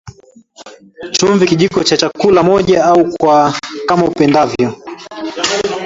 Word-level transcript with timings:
Chumvi 1.13 1.45
Kijiko 1.47 1.83
cha 1.83 1.97
chakula 1.97 2.43
moja 2.43 2.85
au 2.85 3.09
kwa 3.17 3.53
kama 3.87 4.05
upendavyo 4.05 4.73